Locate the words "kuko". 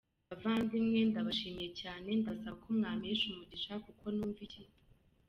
3.85-4.03